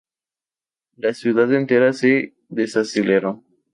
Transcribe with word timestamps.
La 0.95 1.13
ciudad 1.13 1.53
entera 1.53 1.93
se 1.93 2.33
desaceleró. 2.49 3.43